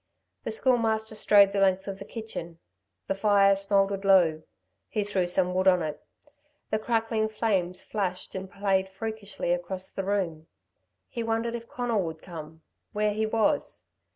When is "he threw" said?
4.89-5.27